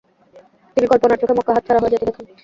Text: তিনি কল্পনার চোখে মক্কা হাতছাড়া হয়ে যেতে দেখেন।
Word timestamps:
তিনি 0.77 0.85
কল্পনার 0.87 1.19
চোখে 1.21 1.37
মক্কা 1.37 1.55
হাতছাড়া 1.55 1.79
হয়ে 1.81 1.93
যেতে 1.93 2.05
দেখেন। 2.09 2.25